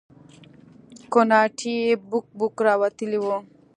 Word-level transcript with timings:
کوناټي 1.13 1.73
يې 1.83 1.91
بوک 2.09 2.25
بوک 2.37 2.55
راوتلي 2.67 3.19
وو. 3.23 3.37